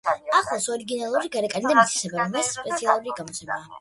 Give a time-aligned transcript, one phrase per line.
[0.37, 3.67] ახლავს ორიგინალური გარეკანი და მითითება, რომ ეს სპეციალური გამოცემაა.